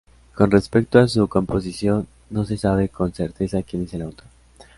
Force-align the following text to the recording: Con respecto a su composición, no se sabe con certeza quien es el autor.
Con 0.33 0.49
respecto 0.49 0.97
a 0.97 1.07
su 1.07 1.27
composición, 1.27 2.07
no 2.31 2.43
se 2.43 2.57
sabe 2.57 2.89
con 2.89 3.13
certeza 3.13 3.61
quien 3.61 3.83
es 3.83 3.93
el 3.93 4.01
autor. 4.01 4.25